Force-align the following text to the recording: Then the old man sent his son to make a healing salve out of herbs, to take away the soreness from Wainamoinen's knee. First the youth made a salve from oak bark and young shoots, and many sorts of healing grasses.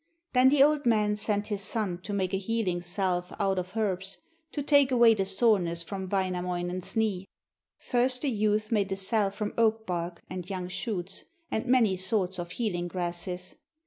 Then 0.33 0.49
the 0.49 0.63
old 0.63 0.87
man 0.87 1.15
sent 1.15 1.49
his 1.49 1.61
son 1.61 1.99
to 2.05 2.11
make 2.11 2.33
a 2.33 2.39
healing 2.39 2.81
salve 2.81 3.31
out 3.39 3.59
of 3.59 3.77
herbs, 3.77 4.17
to 4.51 4.63
take 4.63 4.91
away 4.91 5.13
the 5.13 5.25
soreness 5.25 5.83
from 5.83 6.09
Wainamoinen's 6.09 6.95
knee. 6.97 7.27
First 7.77 8.23
the 8.23 8.29
youth 8.31 8.71
made 8.71 8.91
a 8.91 8.95
salve 8.97 9.35
from 9.35 9.53
oak 9.59 9.85
bark 9.85 10.23
and 10.27 10.49
young 10.49 10.69
shoots, 10.69 11.25
and 11.51 11.67
many 11.67 11.95
sorts 11.97 12.39
of 12.39 12.53
healing 12.53 12.87
grasses. 12.87 13.57